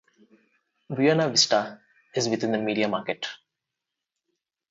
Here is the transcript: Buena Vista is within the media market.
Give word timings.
Buena 0.99 1.27
Vista 1.33 1.79
is 2.15 2.27
within 2.27 2.51
the 2.51 2.57
media 2.57 2.87
market. 2.87 3.27